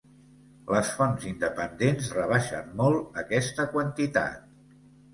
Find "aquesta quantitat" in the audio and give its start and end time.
3.27-4.53